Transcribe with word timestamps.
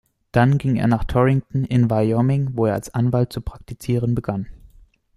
Dann 0.31 0.57
ging 0.57 0.77
er 0.77 0.87
nach 0.87 1.03
Torrington 1.03 1.63
in 1.63 1.91
Wyoming, 1.91 2.57
wo 2.57 2.65
er 2.65 2.73
als 2.73 2.91
Anwalt 2.91 3.31
zu 3.31 3.39
praktizieren 3.39 4.15
begann. 4.15 4.47